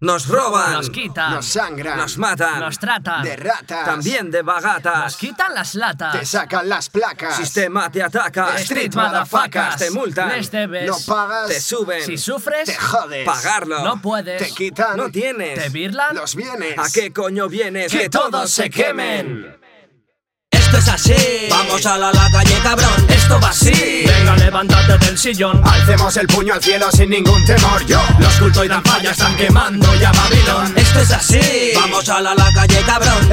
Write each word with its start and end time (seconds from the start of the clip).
Nos 0.00 0.28
roban, 0.28 0.74
Nos 0.74 0.90
quitan. 0.90 1.34
Nos 1.34 1.46
sangran. 1.46 1.96
nos 1.98 2.18
matan, 2.18 2.60
Nos 2.60 2.78
tratan. 2.78 3.24
De 3.24 3.34
ratas. 3.34 3.84
también 3.84 4.30
de 4.30 4.42
bagatas. 4.42 5.02
Nos 5.04 5.16
quitan 5.16 5.52
las 5.54 5.74
latas. 5.74 6.12
Te 6.20 6.24
sacan 6.24 6.68
las 6.68 6.88
placas. 6.88 7.34
Sistema 7.36 7.90
te 7.90 8.00
ataca, 8.04 8.54
Street 8.58 8.94
motherfuckers. 8.94 9.76
te 9.76 9.90
multan, 9.90 10.28
Les 10.28 10.50
debes. 10.52 10.86
No 10.88 10.96
pagas. 11.04 11.48
te 11.48 11.60
suben, 11.60 12.04
Si 12.04 12.16
sufres. 12.16 12.66
Te 12.66 12.76
jodes. 12.76 13.26
pagarlo, 13.26 13.82
No 13.82 14.00
puedes. 14.00 14.40
Te 14.40 14.54
quitan. 14.54 14.96
no 14.96 15.10
tienes, 15.10 15.60
Te 15.64 15.68
birlan. 15.68 16.14
Los 16.14 16.36
bienes. 16.36 16.78
¿a 16.78 16.84
qué 16.92 17.12
coño 17.12 17.48
vienes? 17.48 17.90
Que 17.90 18.08
todos 18.08 18.52
se 18.52 18.70
quemen. 18.70 19.58
Esto 20.68 20.78
es 20.80 20.88
así, 20.88 21.48
vamos 21.48 21.86
a 21.86 21.96
la, 21.96 22.12
la 22.12 22.30
calle 22.30 22.54
cabrón, 22.62 23.06
esto 23.08 23.40
va 23.40 23.48
así. 23.48 24.04
Venga, 24.06 24.36
levántate 24.36 24.98
del 24.98 25.16
sillón. 25.16 25.62
Alcemos 25.66 26.14
el 26.18 26.26
puño 26.26 26.52
al 26.52 26.62
cielo 26.62 26.90
sin 26.92 27.08
ningún 27.08 27.42
temor. 27.46 27.86
Yo. 27.86 27.98
Los 28.18 28.34
cultos 28.34 28.66
y 28.66 28.68
dan 28.68 28.84
falla 28.84 29.12
están 29.12 29.34
quemando 29.36 29.94
ya 29.94 30.12
Babilón. 30.12 30.74
Esto 30.76 31.00
es 31.00 31.10
así, 31.10 31.72
vamos 31.74 32.06
a 32.10 32.20
la, 32.20 32.34
la 32.34 32.52
calle 32.52 32.82
cabrón, 32.84 33.32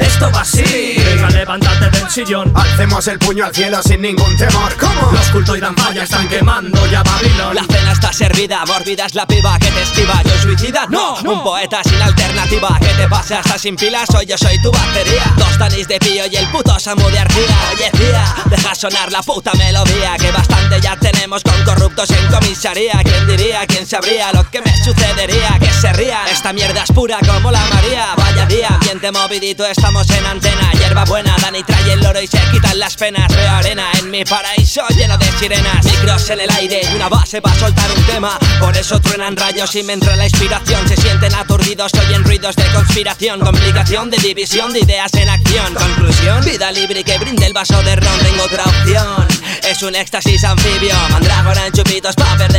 sillón. 2.16 2.50
Alcemos 2.56 3.06
el 3.08 3.18
puño 3.18 3.44
al 3.44 3.54
cielo 3.54 3.82
sin 3.82 4.00
ningún 4.00 4.34
temor. 4.38 4.74
¿Cómo? 4.80 5.12
Los 5.12 5.28
cultos 5.28 5.58
y 5.58 5.60
dan 5.60 5.76
falla 5.76 6.04
están 6.04 6.26
quemando 6.28 6.86
ya 6.86 7.02
Babilón. 7.02 7.54
La 7.54 7.64
cena 7.64 7.92
está 7.92 8.10
servida, 8.10 8.64
mórbida 8.64 9.04
es 9.04 9.14
la 9.14 9.26
piba 9.26 9.58
que 9.58 9.66
te 9.66 9.82
esquiva. 9.82 10.22
¿Yo 10.24 10.40
suicida? 10.40 10.86
No, 10.88 11.16
un 11.16 11.42
poeta 11.44 11.82
sin 11.84 12.00
alternativa. 12.00 12.78
¿Qué 12.80 12.88
te 12.96 13.06
pasa? 13.06 13.40
¿Estás 13.40 13.60
sin 13.60 13.76
pilas? 13.76 14.08
Hoy 14.14 14.24
yo 14.24 14.38
soy 14.38 14.58
tu 14.62 14.72
batería. 14.72 15.24
Dos 15.36 15.58
tanis 15.58 15.86
de 15.88 15.98
pío 15.98 16.24
y 16.26 16.36
el 16.36 16.46
puto 16.48 16.78
Samu 16.78 17.06
de 17.10 17.18
Arcía. 17.18 17.56
Oye, 17.74 17.90
tía, 17.90 18.34
deja 18.46 18.74
sonar 18.74 19.12
la 19.12 19.22
puta 19.22 19.52
melodía. 19.52 20.16
Que 20.18 20.30
bastante 20.30 20.80
ya 20.80 20.96
tenemos 20.96 21.42
con 21.42 21.62
corruptos 21.64 22.08
en 22.10 22.26
comisaría. 22.28 22.98
¿Quién 23.04 23.26
diría? 23.26 23.66
¿Quién 23.66 23.86
sabría 23.86 24.32
lo 24.32 24.50
que 24.50 24.62
me 24.62 24.74
sucedería? 24.82 25.58
Que 25.60 25.70
se 25.70 25.92
ría. 25.92 26.20
Esta 26.32 26.54
mierda 26.54 26.82
es 26.82 26.92
pura 26.92 27.18
como 27.26 27.50
la 27.50 27.60
María. 27.74 28.14
Día, 28.56 28.68
ambiente 28.68 29.12
movidito, 29.12 29.66
estamos 29.66 30.08
en 30.08 30.24
antena. 30.24 30.72
Hierba 30.72 31.04
buena, 31.04 31.36
Dani 31.42 31.62
trae 31.62 31.92
el 31.92 32.06
oro 32.06 32.22
y 32.22 32.26
se 32.26 32.38
quitan 32.50 32.78
las 32.78 32.96
penas. 32.96 33.28
Veo 33.28 33.50
arena 33.50 33.90
en 33.98 34.10
mi 34.10 34.24
paraíso 34.24 34.80
lleno 34.96 35.18
de 35.18 35.30
sirenas. 35.32 35.84
Micros 35.84 36.30
en 36.30 36.40
el 36.40 36.50
aire 36.50 36.80
y 36.90 36.96
una 36.96 37.10
base 37.10 37.42
para 37.42 37.54
soltar 37.58 37.90
un 37.90 38.02
tema. 38.04 38.38
Por 38.58 38.74
eso 38.74 38.98
truenan 38.98 39.36
rayos 39.36 39.74
y 39.74 39.82
me 39.82 39.92
entra 39.92 40.16
la 40.16 40.24
inspiración. 40.24 40.88
Se 40.88 40.96
sienten 40.96 41.34
aturdidos, 41.34 41.92
oyen 42.06 42.24
ruidos 42.24 42.56
de 42.56 42.64
conspiración. 42.72 43.40
Complicación 43.40 44.08
de 44.08 44.16
división 44.16 44.72
de 44.72 44.80
ideas 44.80 45.12
en 45.12 45.28
acción. 45.28 45.74
Conclusión, 45.74 46.42
vida 46.42 46.72
libre 46.72 47.04
que 47.04 47.18
brinde 47.18 47.44
el 47.44 47.52
vaso 47.52 47.82
de 47.82 47.94
ron. 47.94 48.18
Tengo 48.20 48.44
otra 48.44 48.64
opción. 48.64 49.28
Es 49.68 49.82
un 49.82 49.94
éxtasis 49.94 50.44
anfibio. 50.44 50.94
Mandrágora 51.10 51.66
en 51.66 51.74
chupitos 51.74 52.14
para 52.14 52.38
perder. 52.38 52.55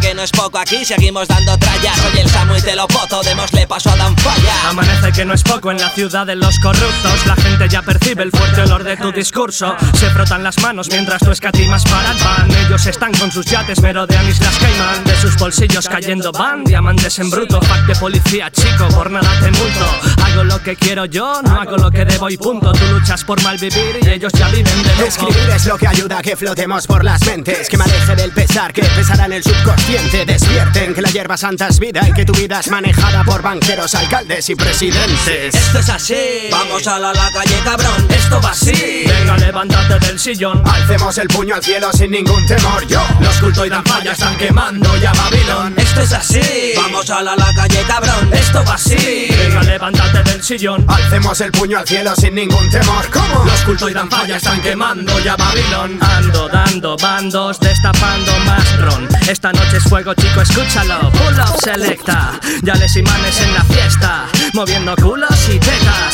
Que 0.00 0.14
no 0.14 0.22
es 0.22 0.30
poco 0.30 0.58
aquí, 0.58 0.84
seguimos 0.84 1.26
dando 1.26 1.58
trallas. 1.58 1.96
Soy 1.96 2.20
el 2.20 2.30
Samu 2.30 2.54
y 2.56 2.62
te 2.62 2.76
lo 2.76 2.86
poto, 2.86 3.20
démosle 3.22 3.66
paso 3.66 3.90
a 3.90 3.96
Dan 3.96 4.16
Falla. 4.16 4.68
Amanece 4.68 5.10
que 5.12 5.24
no 5.24 5.34
es 5.34 5.42
poco 5.42 5.72
en 5.72 5.78
la 5.78 5.90
ciudad 5.90 6.24
de 6.24 6.36
los 6.36 6.58
corruptos. 6.60 7.26
La 7.26 7.34
gente 7.34 7.68
ya 7.68 7.82
percibe 7.82 8.22
el 8.22 8.30
fuerte 8.30 8.62
olor 8.62 8.84
de 8.84 8.96
tu 8.96 9.10
discurso. 9.10 9.74
Se 9.94 10.08
frotan 10.10 10.44
las 10.44 10.58
manos 10.60 10.88
mientras 10.90 11.20
tú 11.20 11.32
escatimas 11.32 11.82
para 11.84 12.12
el 12.12 12.18
pan. 12.18 12.48
Ellos 12.66 12.86
están 12.86 13.12
con 13.12 13.32
sus 13.32 13.46
yates, 13.46 13.82
merodean 13.82 14.28
islas 14.28 14.56
Cayman. 14.58 15.04
De 15.04 15.16
sus 15.16 15.36
bolsillos 15.36 15.88
cayendo 15.88 16.30
van 16.30 16.62
diamantes 16.64 17.18
en 17.18 17.30
bruto. 17.30 17.58
Pack 17.58 17.86
de 17.86 17.96
policía, 17.96 18.50
chico, 18.52 18.86
por 18.94 19.10
nada 19.10 19.30
te 19.40 19.50
multo. 19.50 19.86
Hago 20.22 20.44
lo 20.44 20.62
que 20.62 20.76
quiero 20.76 21.06
yo, 21.06 21.42
no 21.42 21.60
hago 21.60 21.76
lo 21.76 21.90
que 21.90 22.04
debo 22.04 22.30
y 22.30 22.36
punto. 22.36 22.72
Tú 22.72 22.84
luchas 22.92 23.24
por 23.24 23.42
malvivir 23.42 23.98
y 24.00 24.08
ellos 24.08 24.32
ya 24.32 24.48
viven 24.48 24.82
de 24.84 24.90
lujo. 24.90 25.04
Escribir 25.06 25.50
es 25.54 25.66
lo 25.66 25.76
que 25.76 25.88
ayuda 25.88 26.18
a 26.18 26.22
que 26.22 26.36
flotemos 26.36 26.86
por 26.86 27.04
las 27.04 27.24
mentes 27.26 27.68
Que 27.68 27.76
me 27.76 27.84
aleje 27.84 28.14
del 28.14 28.30
pesar 28.30 28.72
que 28.72 28.82
pesará 28.82 29.26
en 29.26 29.32
el 29.32 29.42
subconsciente 29.42 29.87
Despierten 29.88 30.92
que 30.92 31.00
la 31.00 31.08
hierba 31.08 31.38
santa 31.38 31.66
es 31.68 31.78
vida 31.78 32.06
Y 32.06 32.12
que 32.12 32.26
tu 32.26 32.34
vida 32.34 32.60
es 32.60 32.68
manejada 32.68 33.24
por 33.24 33.40
banqueros, 33.40 33.94
alcaldes 33.94 34.50
y 34.50 34.54
presidentes 34.54 35.54
Esto 35.54 35.78
es 35.78 35.88
así, 35.88 36.48
vamos 36.50 36.86
a 36.86 36.98
la, 36.98 37.14
la 37.14 37.30
calle 37.32 37.58
cabrón, 37.64 38.06
esto 38.10 38.38
va 38.42 38.50
así. 38.50 39.04
Venga, 39.06 39.38
levántate 39.38 40.06
del 40.06 40.18
sillón. 40.18 40.62
Alcemos 40.66 41.16
el 41.16 41.28
puño 41.28 41.54
al 41.54 41.64
cielo 41.64 41.90
sin 41.92 42.10
ningún 42.10 42.46
temor 42.46 42.86
Yo 42.86 43.00
Los 43.20 43.36
cultos 43.38 43.66
y 43.66 43.70
dan 43.70 43.84
falla 43.86 44.12
están 44.12 44.36
quemando 44.36 44.94
ya 44.98 45.10
Babilón. 45.14 45.74
Esto 45.78 46.02
es 46.02 46.12
así, 46.12 46.72
vamos 46.76 47.08
a 47.08 47.22
la, 47.22 47.34
la 47.34 47.50
calle 47.54 47.82
cabrón, 47.86 48.30
esto 48.34 48.62
va 48.68 48.74
así. 48.74 49.28
Venga, 49.30 49.62
levántate 49.62 50.22
del 50.30 50.42
sillón. 50.42 50.84
Alcemos 50.86 51.40
el 51.40 51.50
puño 51.52 51.78
al 51.78 51.88
cielo 51.88 52.14
sin 52.14 52.34
ningún 52.34 52.70
temor 52.70 53.08
¿Cómo? 53.10 53.44
Los 53.46 53.62
cultos 53.62 53.90
y 53.90 53.94
dan 53.94 54.10
falla 54.10 54.36
están 54.36 54.60
quemando 54.60 55.18
ya 55.20 55.34
Babilón. 55.34 55.98
Ando 56.02 56.46
dando 56.48 56.96
bandos, 56.98 57.58
destapando 57.58 58.32
más 58.40 58.80
ron. 58.80 59.17
Esta 59.28 59.52
noche 59.52 59.76
es 59.76 59.84
fuego, 59.84 60.14
chico, 60.14 60.40
escúchalo. 60.40 61.10
Pull 61.10 61.38
up 61.38 61.60
selecta, 61.62 62.40
ya 62.62 62.74
les 62.76 62.96
imanes 62.96 63.38
en 63.42 63.52
la 63.52 63.62
fiesta. 63.62 64.24
Moviendo 64.54 64.96
culos 64.96 65.48
y 65.54 65.58
tetas. 65.58 66.07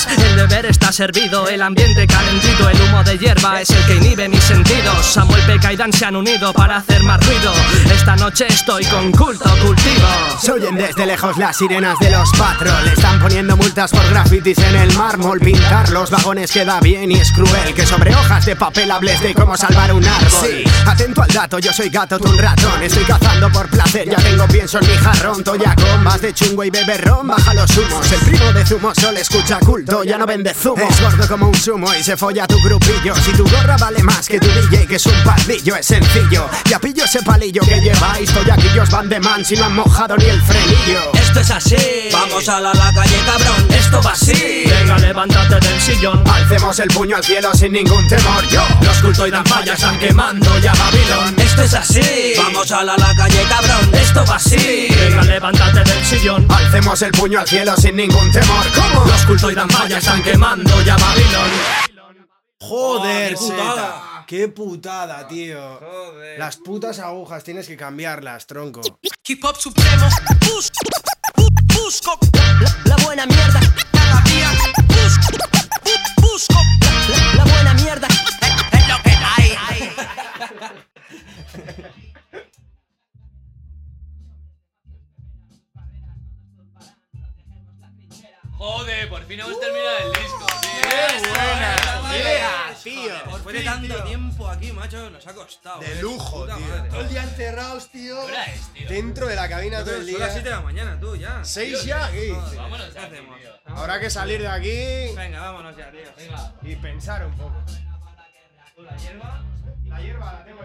Servido, 0.94 1.48
el 1.48 1.60
ambiente 1.60 2.06
calentito. 2.06 2.68
El 2.70 2.80
humo 2.82 3.02
de 3.02 3.18
hierba 3.18 3.60
es 3.60 3.68
el 3.70 3.84
que 3.84 3.96
inhibe 3.96 4.28
mis 4.28 4.44
sentidos. 4.44 5.04
Samuel 5.04 5.42
Peca 5.42 5.72
y 5.72 5.76
Dan 5.76 5.92
se 5.92 6.04
han 6.04 6.14
unido 6.14 6.52
para 6.52 6.76
hacer 6.76 7.02
más 7.02 7.18
ruido. 7.26 7.52
Esta 7.92 8.14
noche 8.14 8.46
estoy 8.48 8.84
con 8.84 9.10
culto 9.10 9.50
cultivo. 9.60 10.06
Se 10.40 10.52
oyen 10.52 10.76
desde 10.76 11.06
lejos 11.06 11.36
las 11.36 11.56
sirenas 11.56 11.98
de 12.00 12.10
los 12.10 12.30
patrol 12.32 12.86
Están 12.88 13.20
poniendo 13.20 13.56
multas 13.56 13.90
por 13.90 14.06
grafitis 14.10 14.58
en 14.58 14.76
el 14.76 14.92
mármol 14.94 15.38
Pintar 15.38 15.90
los 15.90 16.10
vagones 16.10 16.50
queda 16.50 16.80
bien 16.80 17.10
y 17.10 17.14
es 17.14 17.30
cruel 17.32 17.72
Que 17.74 17.86
sobre 17.86 18.14
hojas 18.14 18.44
de 18.44 18.56
papel 18.56 18.90
hables 18.90 19.20
de 19.20 19.32
cómo 19.32 19.56
salvar 19.56 19.92
un 19.92 20.04
árbol 20.04 20.30
Sí, 20.30 20.64
atento 20.86 21.22
al 21.22 21.28
dato, 21.28 21.58
yo 21.60 21.72
soy 21.72 21.88
gato, 21.88 22.18
tú 22.18 22.28
un 22.28 22.38
ratón 22.38 22.82
Estoy 22.82 23.04
cazando 23.04 23.50
por 23.50 23.68
placer, 23.68 24.08
ya 24.08 24.16
tengo 24.16 24.46
pienso 24.48 24.78
en 24.80 24.90
mi 24.90 24.96
jarrón 24.96 25.44
Toya 25.44 25.74
con 25.76 26.04
vas 26.04 26.20
de 26.20 26.34
chungo 26.34 26.64
y 26.64 26.70
beberrón, 26.70 27.28
baja 27.28 27.54
los 27.54 27.70
humos 27.78 28.12
El 28.12 28.20
primo 28.20 28.52
de 28.52 28.66
zumo 28.66 28.92
solo 28.94 29.18
escucha 29.18 29.58
culto, 29.60 30.04
ya 30.04 30.18
no 30.18 30.26
vende 30.26 30.52
zumo 30.52 30.83
Es 30.88 31.00
gordo 31.00 31.28
como 31.28 31.48
un 31.48 31.54
sumo 31.54 31.94
y 31.94 32.02
se 32.02 32.16
folla 32.16 32.46
tu 32.46 32.60
grupillo 32.62 33.14
Si 33.16 33.32
tu 33.32 33.44
gorra 33.48 33.76
vale 33.76 34.02
más 34.02 34.28
que 34.28 34.38
tu 34.38 34.46
DJ, 34.46 34.86
que 34.86 34.96
es 34.96 35.06
un 35.06 35.22
pardillo 35.24 35.76
Es 35.76 35.86
sencillo, 35.86 36.48
ya 36.68 36.78
pillo 36.78 37.04
ese 37.04 37.22
palillo 37.22 37.62
que 37.62 37.80
lleváis 37.80 38.30
Toyaquillos 38.32 38.90
van 38.90 39.08
de 39.08 39.20
man 39.20 39.44
si 39.44 39.56
no 39.56 39.64
han 39.64 39.74
mojado 39.74 40.16
ni 40.16 40.26
el 40.26 40.40
frenillo 40.42 41.12
Esto 41.14 41.40
es 41.40 41.50
así, 41.50 42.08
vamos 42.12 42.48
a 42.48 42.60
la, 42.60 42.74
la 42.74 42.92
calle 42.92 43.18
cabrón, 43.24 43.66
esto 43.70 44.02
va 44.02 44.12
así. 44.12 44.64
Venga, 44.66 44.98
levántate 44.98 45.60
del 45.60 45.80
sillón. 45.80 46.22
Alcemos 46.28 46.78
el 46.78 46.88
puño 46.88 47.16
al 47.16 47.24
cielo 47.24 47.52
sin 47.54 47.72
ningún 47.72 48.06
temor 48.08 48.46
Yo 48.48 48.62
Los 48.82 48.96
cultos 48.98 49.28
y 49.28 49.30
dan 49.30 49.44
falla 49.44 49.74
están 49.74 49.98
quemando 49.98 50.58
ya 50.58 50.72
Babilón. 50.74 51.43
Es 51.64 51.72
así, 51.72 52.34
vamos 52.36 52.70
a 52.72 52.84
la, 52.84 52.94
la 52.96 53.14
calle 53.16 53.42
cabrón, 53.48 53.94
esto 53.94 54.22
va 54.28 54.36
así. 54.36 54.88
Venga, 55.00 55.22
levántate 55.22 55.82
del 55.82 56.04
sillón. 56.04 56.46
Alcemos 56.52 57.00
el 57.00 57.10
puño 57.12 57.40
al 57.40 57.48
cielo 57.48 57.74
sin 57.76 57.96
ningún 57.96 58.30
temor 58.30 58.64
¿Cómo? 58.74 59.06
Los 59.06 59.24
cultos 59.24 59.50
y 59.50 59.54
dan 59.54 59.70
falla 59.70 59.96
están 59.98 60.22
quemando 60.22 60.82
ya 60.82 60.96
Babilón. 60.98 61.50
Joder, 62.60 63.30
qué 63.34 63.36
putada. 63.38 64.24
Qué 64.26 64.48
putada, 64.48 65.26
tío. 65.28 65.78
Joder. 65.80 66.38
Las 66.38 66.56
putas 66.58 66.98
agujas 66.98 67.42
tienes 67.44 67.66
que 67.66 67.76
cambiarlas, 67.76 68.46
tronco. 68.46 68.80
Hip 69.26 69.44
Hop 69.44 69.56
Supremo. 69.56 70.08
Bus, 70.40 70.70
bu- 71.36 71.74
busco 71.74 72.18
La, 72.60 72.76
la 72.96 72.96
buena 73.04 73.26
mierda, 73.26 73.60
cada 73.92 74.20
día. 74.22 74.50
Bus, 74.86 75.18
bu- 75.82 76.22
busco 76.22 76.54
Joder, 88.64 89.10
por 89.10 89.22
fin 89.24 89.40
hemos 89.40 89.60
terminado 89.60 89.98
el 89.98 90.12
disco, 90.22 90.46
tío. 90.62 90.70
¡Qué 90.88 91.28
buena! 91.28 91.76
¡Yeah, 92.16 92.74
tío! 92.82 93.32
Después 93.34 93.56
de 93.56 93.62
tanto 93.62 94.04
tiempo 94.04 94.48
aquí, 94.48 94.72
macho, 94.72 95.10
nos 95.10 95.26
ha 95.26 95.34
costado. 95.34 95.80
De 95.80 95.92
eh. 95.92 96.00
lujo, 96.00 96.46
tío. 96.46 96.58
madre. 96.58 96.88
Todo 96.88 97.00
el 97.02 97.08
día 97.10 97.22
encerrados, 97.24 97.90
tío. 97.90 98.14
¿Qué 98.24 98.32
hora 98.32 98.44
es, 98.46 98.72
tío? 98.72 98.88
Dentro 98.88 99.26
de 99.26 99.36
la 99.36 99.50
cabina 99.50 99.84
todo 99.84 99.96
el 99.96 100.10
Son 100.10 100.18
las 100.18 100.32
7 100.32 100.38
de 100.38 100.48
día. 100.48 100.56
la 100.56 100.62
mañana, 100.62 100.98
tú, 100.98 101.14
ya. 101.14 101.44
¿Seis 101.44 101.84
ya? 101.84 102.10
¿Qué 102.10 102.20
dices? 102.22 102.56
Vámonos 102.56 102.86
¿Qué 102.86 102.94
ya, 102.94 103.04
hacemos? 103.04 103.38
tío. 103.38 103.50
Habrá 103.66 104.00
que 104.00 104.08
salir 104.08 104.40
de 104.40 104.48
aquí 104.48 105.14
Venga, 105.14 105.40
vámonos 105.40 105.76
ya, 105.76 105.90
tío. 105.90 106.10
Venga. 106.16 106.54
y 106.62 106.76
pensar 106.76 107.26
un 107.26 107.36
poco. 107.36 107.62
¿La 108.78 108.96
hierba? 108.96 109.44
La 109.88 110.00
hierba 110.00 110.32
la 110.32 110.44
tengo 110.46 110.62